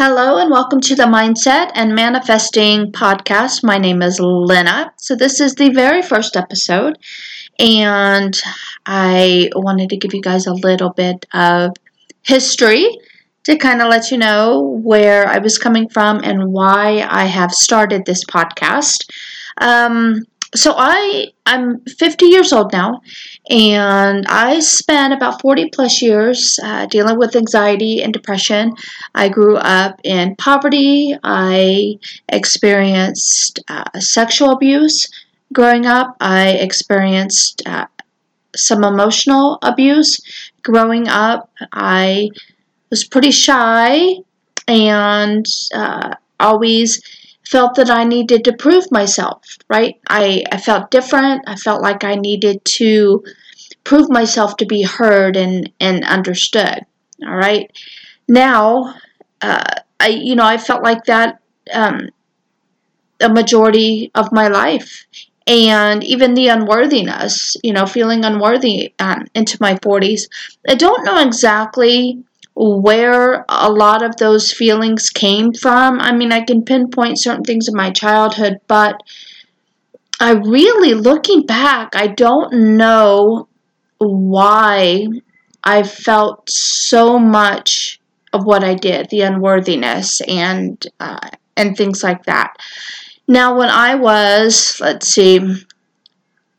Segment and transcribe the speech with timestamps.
[0.00, 3.64] Hello and welcome to the Mindset and Manifesting podcast.
[3.64, 4.92] My name is Lynna.
[4.96, 6.96] So, this is the very first episode,
[7.58, 8.32] and
[8.86, 11.72] I wanted to give you guys a little bit of
[12.22, 12.86] history
[13.42, 17.50] to kind of let you know where I was coming from and why I have
[17.50, 19.10] started this podcast.
[19.60, 20.22] Um,
[20.54, 23.00] so I I'm 50 years old now,
[23.50, 28.74] and I spent about 40 plus years uh, dealing with anxiety and depression.
[29.14, 31.16] I grew up in poverty.
[31.22, 31.98] I
[32.28, 35.08] experienced uh, sexual abuse
[35.52, 36.16] growing up.
[36.20, 37.86] I experienced uh,
[38.56, 40.20] some emotional abuse
[40.62, 41.50] growing up.
[41.72, 42.30] I
[42.90, 44.16] was pretty shy
[44.66, 47.02] and uh, always
[47.48, 49.94] felt that I needed to prove myself, right?
[50.06, 51.44] I, I felt different.
[51.46, 53.24] I felt like I needed to
[53.84, 56.84] prove myself to be heard and, and understood.
[57.26, 57.70] All right.
[58.28, 58.94] Now,
[59.40, 59.64] uh,
[59.98, 61.40] I, you know, I felt like that
[61.72, 62.10] um,
[63.18, 65.06] a majority of my life.
[65.46, 70.28] And even the unworthiness, you know, feeling unworthy um, into my 40s.
[70.68, 72.22] I don't know exactly
[72.58, 76.00] where a lot of those feelings came from.
[76.00, 79.00] I mean, I can pinpoint certain things in my childhood, but
[80.18, 83.48] I really, looking back, I don't know
[83.98, 85.06] why
[85.62, 88.00] I felt so much
[88.32, 92.54] of what I did, the unworthiness and uh, and things like that.
[93.28, 95.38] Now, when I was, let's see,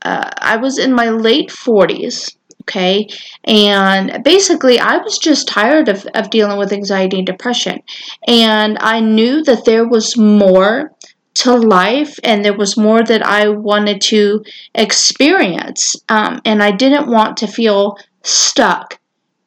[0.01, 2.35] uh, I was in my late 40s
[2.69, 3.07] okay?
[3.45, 7.81] And basically i was just tired of, of dealing with anxiety and depression.
[8.27, 10.91] And i knew that there was more
[11.35, 14.43] to life and there was more that i wanted to
[14.75, 18.99] experience um, and i didn't want to feel stuck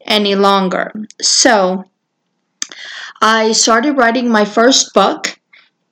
[0.07, 0.93] any longer.
[1.21, 1.85] So
[3.21, 5.39] i started writing my first book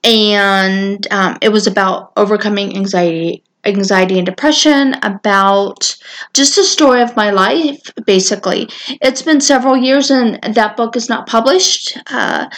[0.02, 5.96] and um, it was about overcoming anxiety anxiety and depression, about
[6.34, 8.68] just a story of my life, basically.
[9.02, 11.98] It's been several years and that book is not published.
[12.06, 12.48] Uh,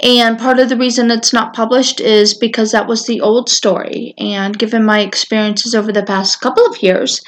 [0.00, 4.14] and part of the reason it's not published is because that was the old story.
[4.18, 7.20] And given my experiences over the past couple of years,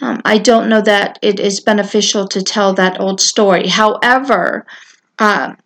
[0.00, 3.68] um, I don't know that it is beneficial to tell that old story.
[3.68, 4.66] However,
[5.18, 5.56] um,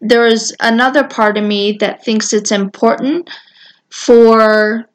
[0.00, 3.30] there is another part of me that thinks it's important
[3.90, 4.88] for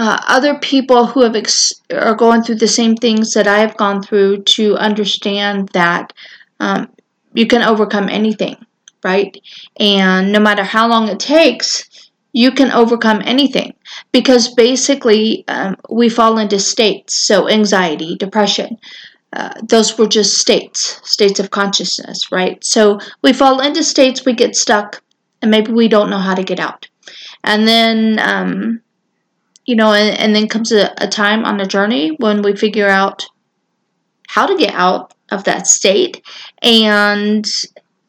[0.00, 3.76] uh, other people who have ex- are going through the same things that I have
[3.76, 6.14] gone through to understand that
[6.58, 6.88] um,
[7.34, 8.56] you can overcome anything,
[9.04, 9.36] right?
[9.78, 13.74] And no matter how long it takes, you can overcome anything
[14.10, 17.14] because basically um, we fall into states.
[17.26, 18.78] So anxiety, depression.
[19.34, 22.64] Uh, those were just states, states of consciousness, right?
[22.64, 25.02] So we fall into states, we get stuck,
[25.42, 26.88] and maybe we don't know how to get out.
[27.44, 28.80] And then um,
[29.70, 32.88] you know, and, and then comes a, a time on the journey when we figure
[32.88, 33.24] out
[34.26, 36.26] how to get out of that state
[36.60, 37.46] and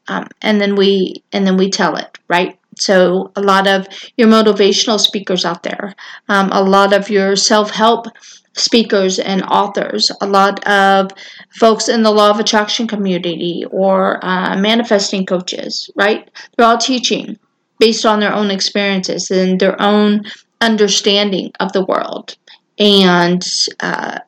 [0.08, 2.58] um, and then we and then we tell it right?
[2.80, 5.94] So a lot of your motivational speakers out there
[6.30, 8.08] um, a lot of your self-help
[8.54, 11.12] speakers and authors a lot of
[11.52, 16.32] folks in the law of attraction community or uh, manifesting coaches right?
[16.58, 17.38] They're all teaching
[17.78, 20.24] based on their own experiences and their own
[20.62, 22.38] understanding of the world
[22.78, 23.46] and
[23.82, 24.20] uh,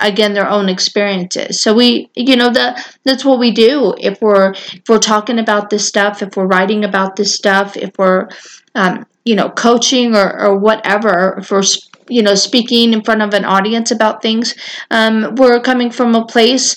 [0.00, 1.60] again their own experiences.
[1.60, 3.94] So we you know that that's what we do.
[3.98, 7.90] If we're if we're talking about this stuff if we're writing about this stuff if
[7.98, 8.28] we're
[8.74, 11.64] um, you know coaching or, or whatever if we're
[12.08, 14.54] you know speaking in front of an audience about things
[14.90, 16.76] um, we're coming from a place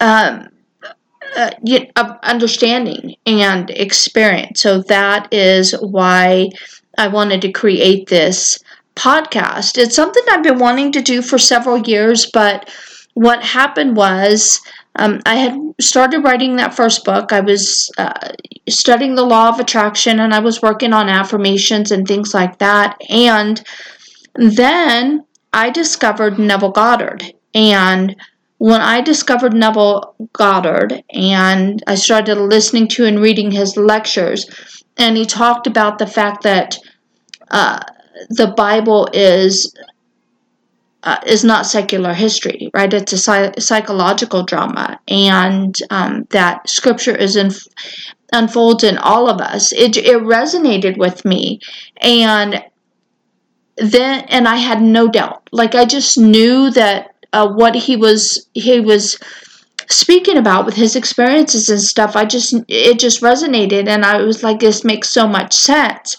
[0.00, 0.48] um,
[1.36, 1.50] uh,
[1.96, 4.60] of understanding and experience.
[4.60, 6.50] So that is why
[6.98, 8.58] I wanted to create this
[8.94, 9.78] podcast.
[9.78, 12.70] It's something I've been wanting to do for several years, but
[13.14, 14.60] what happened was
[14.96, 17.32] um, I had started writing that first book.
[17.32, 18.32] I was uh,
[18.68, 22.96] studying the law of attraction and I was working on affirmations and things like that.
[23.08, 23.62] And
[24.34, 27.24] then I discovered Neville Goddard.
[27.54, 28.16] And
[28.58, 34.46] when I discovered Neville Goddard and I started listening to and reading his lectures,
[34.96, 36.78] and he talked about the fact that
[37.50, 37.80] uh,
[38.30, 39.74] the Bible is
[41.02, 42.92] uh, is not secular history, right?
[42.92, 47.52] It's a psy- psychological drama, and um, that Scripture is in,
[48.32, 49.72] unfolds in all of us.
[49.72, 51.60] It it resonated with me,
[52.00, 52.62] and
[53.76, 55.48] then and I had no doubt.
[55.52, 59.18] Like I just knew that uh, what he was he was
[59.88, 64.42] speaking about with his experiences and stuff, I just it just resonated, and I was
[64.42, 66.16] like, this makes so much sense.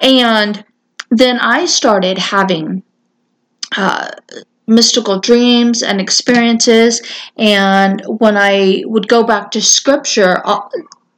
[0.00, 0.64] And
[1.10, 2.82] then I started having
[3.76, 4.10] uh,
[4.66, 7.02] mystical dreams and experiences.
[7.36, 10.60] And when I would go back to scripture, uh,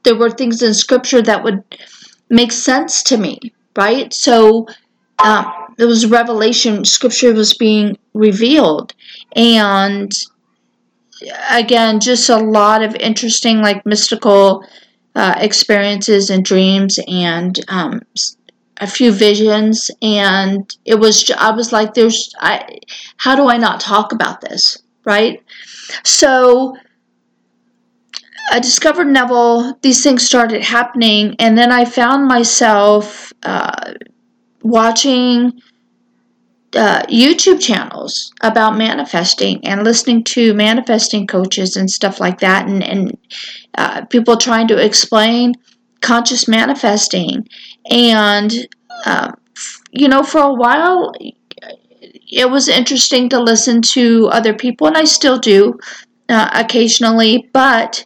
[0.03, 1.63] there were things in scripture that would
[2.29, 3.39] make sense to me,
[3.77, 4.13] right?
[4.13, 4.67] So
[5.23, 8.93] um, it was revelation, scripture was being revealed.
[9.35, 10.11] And
[11.49, 14.65] again, just a lot of interesting, like mystical
[15.15, 18.01] uh, experiences and dreams and um,
[18.77, 19.91] a few visions.
[20.01, 22.79] And it was I was like there's I
[23.17, 25.43] how do I not talk about this right?
[26.03, 26.75] So
[28.51, 33.93] I discovered Neville these things started happening and then I found myself uh,
[34.61, 35.61] watching
[36.75, 42.83] uh, YouTube channels about manifesting and listening to manifesting coaches and stuff like that and,
[42.83, 43.17] and
[43.77, 45.53] uh, people trying to explain
[46.01, 47.47] conscious manifesting
[47.89, 48.67] and,
[49.05, 49.35] um,
[49.91, 51.13] you know, for a while,
[52.31, 55.77] it was interesting to listen to other people, and I still do
[56.29, 58.05] uh, occasionally, but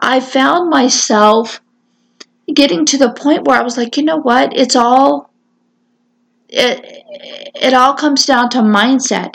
[0.00, 1.60] I found myself
[2.52, 4.56] getting to the point where I was like, you know what?
[4.56, 5.32] It's all
[6.48, 7.04] it
[7.54, 9.34] it all comes down to mindset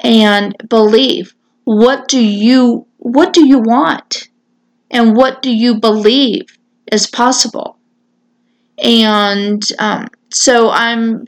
[0.00, 1.34] and belief.
[1.64, 4.28] What do you what do you want?
[4.90, 6.46] And what do you believe
[6.90, 7.78] is possible?
[8.78, 11.26] And um, so I'm.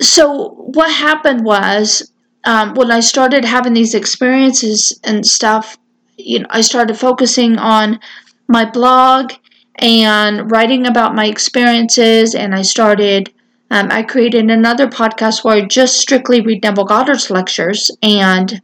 [0.00, 2.12] So what happened was
[2.44, 5.78] um, when I started having these experiences and stuff,
[6.16, 8.00] you know, I started focusing on
[8.48, 9.32] my blog
[9.76, 13.32] and writing about my experiences, and I started.
[13.70, 18.60] Um, I created another podcast where I just strictly read Neville Goddard's lectures, and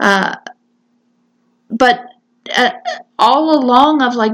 [0.00, 0.36] uh,
[1.70, 2.06] but
[2.54, 2.70] uh,
[3.18, 4.32] all along of like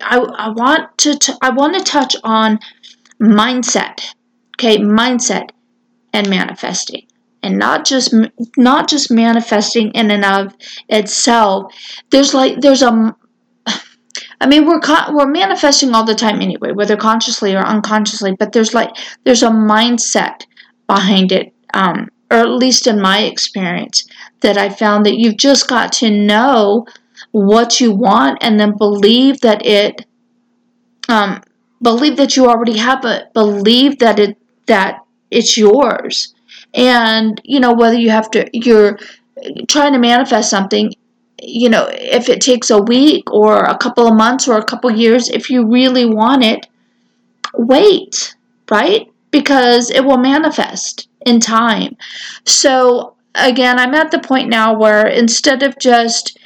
[0.00, 2.58] I, I want to t- I want to touch on
[3.20, 4.14] mindset.
[4.58, 5.50] Okay, mindset
[6.12, 7.06] and manifesting.
[7.42, 8.14] And not just
[8.56, 10.54] not just manifesting in and of
[10.88, 11.72] itself.
[12.10, 13.16] There's like there's a
[14.40, 14.80] I mean, we're
[15.12, 18.34] we're manifesting all the time anyway, whether consciously or unconsciously.
[18.38, 18.90] But there's like
[19.24, 20.46] there's a mindset
[20.86, 24.08] behind it, um, or at least in my experience,
[24.40, 26.86] that I found that you've just got to know
[27.32, 30.06] what you want and then believe that it
[31.08, 31.42] um,
[31.82, 35.00] believe that you already have it believe that it that
[35.30, 36.34] it's yours
[36.74, 38.98] and you know whether you have to you're
[39.68, 40.92] trying to manifest something
[41.42, 44.90] you know if it takes a week or a couple of months or a couple
[44.90, 46.66] years if you really want it
[47.54, 48.34] wait
[48.70, 49.08] right?
[49.32, 51.96] Because it will manifest in time.
[52.44, 56.36] So again i'm at the point now where instead of just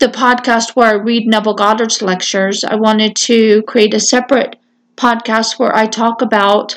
[0.00, 4.56] the podcast where I read Neville Goddard's lectures, I wanted to create a separate
[4.96, 6.76] podcast where I talk about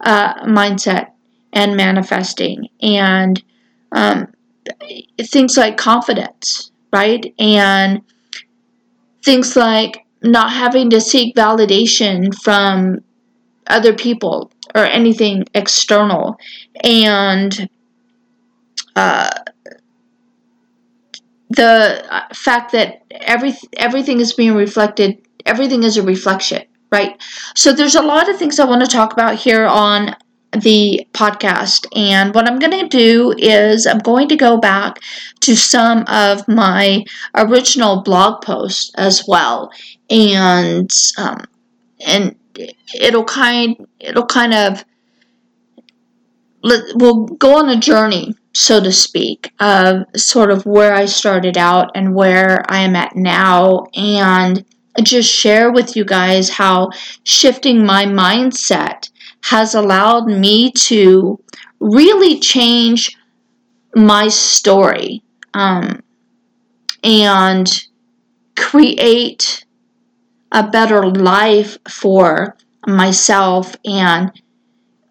[0.00, 1.08] uh, mindset
[1.52, 3.42] and manifesting and
[3.92, 4.28] um,
[5.20, 7.34] things like confidence, right?
[7.38, 8.02] And
[9.24, 13.00] things like not having to seek validation from
[13.66, 16.38] other people or anything external.
[16.82, 17.68] And
[18.96, 19.30] uh,
[21.50, 26.62] the fact that every everything is being reflected, everything is a reflection,
[26.92, 27.20] right?
[27.54, 30.14] So there's a lot of things I want to talk about here on
[30.52, 31.86] the podcast.
[31.96, 35.00] And what I'm going to do is I'm going to go back
[35.40, 37.04] to some of my
[37.34, 39.70] original blog posts as well,
[40.08, 41.44] and um,
[42.06, 42.36] and
[43.00, 44.84] it'll kind it'll kind of
[46.62, 51.90] we'll go on a journey so to speak, of sort of where I started out
[51.94, 54.64] and where I am at now, and
[55.02, 56.90] just share with you guys how
[57.22, 59.09] shifting my mindset
[59.42, 61.42] has allowed me to
[61.80, 63.16] really change
[63.94, 65.22] my story
[65.54, 66.02] um,
[67.02, 67.86] and
[68.56, 69.64] create
[70.52, 72.56] a better life for
[72.86, 74.30] myself and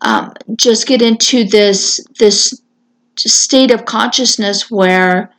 [0.01, 2.62] um, just get into this this
[3.17, 5.33] state of consciousness where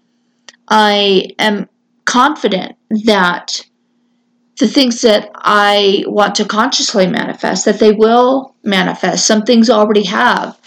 [0.69, 1.69] I am
[2.05, 3.65] confident that
[4.61, 9.27] the things that I want to consciously manifest, that they will manifest.
[9.27, 10.59] Some things already have.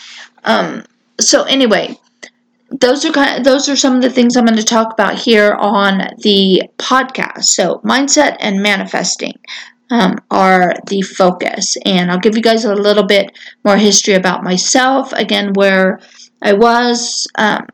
[0.43, 0.83] Um,
[1.21, 1.97] so anyway,
[2.71, 5.15] those are kind of, those are some of the things I'm going to talk about
[5.15, 7.45] here on the podcast.
[7.45, 9.39] So mindset and manifesting
[9.91, 14.43] um, are the focus, and I'll give you guys a little bit more history about
[14.43, 15.13] myself.
[15.13, 15.99] Again, where
[16.41, 17.67] I was um,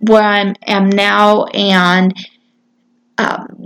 [0.00, 2.14] where I am now, and
[3.16, 3.63] um,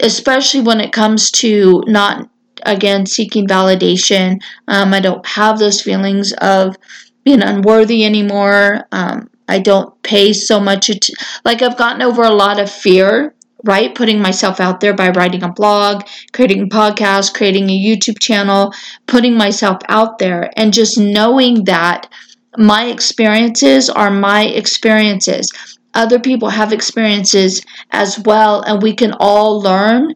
[0.00, 2.28] especially when it comes to not
[2.64, 4.40] again seeking validation.
[4.66, 6.76] Um, I don't have those feelings of
[7.24, 8.86] being unworthy anymore.
[8.92, 10.90] Um, I don't pay so much.
[10.90, 11.10] Att-
[11.44, 13.94] like I've gotten over a lot of fear, right?
[13.94, 18.72] Putting myself out there by writing a blog, creating a podcast, creating a YouTube channel,
[19.06, 22.08] putting myself out there, and just knowing that
[22.56, 25.50] my experiences are my experiences.
[25.98, 30.14] Other people have experiences as well, and we can all learn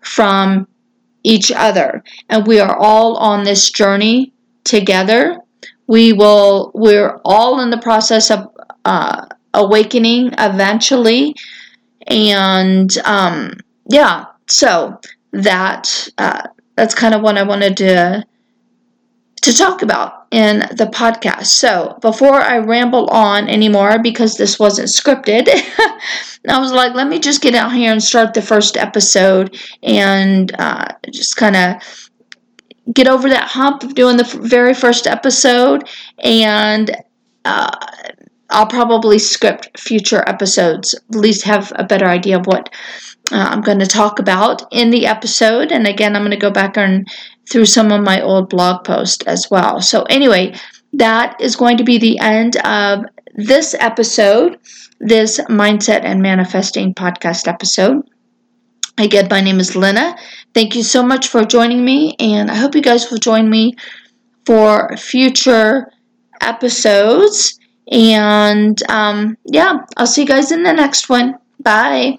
[0.00, 0.68] from
[1.24, 2.04] each other.
[2.28, 5.40] And we are all on this journey together.
[5.88, 8.46] We will, we're all in the process of
[8.84, 11.34] uh, awakening eventually.
[12.06, 13.54] And um,
[13.90, 15.00] yeah, so
[15.32, 16.42] that uh,
[16.76, 18.24] that's kind of what I wanted to
[19.42, 21.46] to talk about in the podcast.
[21.46, 25.48] So before I ramble on anymore, because this wasn't scripted,
[26.48, 30.52] I was like, let me just get out here and start the first episode and
[30.58, 31.82] uh, just kind of
[32.92, 35.88] get over that hump of doing the very first episode
[36.18, 36.94] and.
[37.44, 37.70] Uh,
[38.48, 42.72] I'll probably script future episodes, at least have a better idea of what
[43.32, 45.72] uh, I'm going to talk about in the episode.
[45.72, 47.08] And again, I'm going to go back and
[47.50, 49.80] through some of my old blog posts as well.
[49.80, 50.54] So, anyway,
[50.92, 54.58] that is going to be the end of this episode,
[55.00, 58.02] this Mindset and Manifesting podcast episode.
[58.98, 60.18] Again, my name is Lynna.
[60.54, 63.74] Thank you so much for joining me, and I hope you guys will join me
[64.46, 65.92] for future
[66.40, 67.58] episodes.
[67.90, 71.36] And um, yeah, I'll see you guys in the next one.
[71.60, 72.18] Bye.